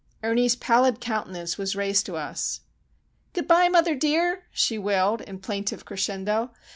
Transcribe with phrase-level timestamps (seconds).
[0.23, 2.61] Ernie's pallid countenance was raised to us.
[3.33, 6.49] "Good bye, mother dear!" she wailed in plaintive crescendo.